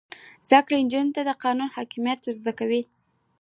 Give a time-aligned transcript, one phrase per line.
[0.49, 2.81] زده کړه نجونو ته د قانون حاکمیت ور زده کوي.